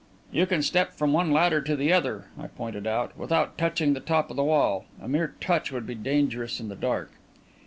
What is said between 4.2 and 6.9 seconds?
of the wall. A mere touch would be dangerous in the